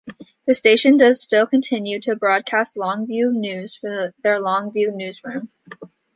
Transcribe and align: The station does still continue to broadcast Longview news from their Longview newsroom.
The 0.47 0.55
station 0.55 0.97
does 0.97 1.21
still 1.21 1.45
continue 1.45 1.99
to 1.99 2.15
broadcast 2.15 2.75
Longview 2.75 3.33
news 3.33 3.75
from 3.75 4.09
their 4.23 4.41
Longview 4.41 4.95
newsroom. 4.95 5.51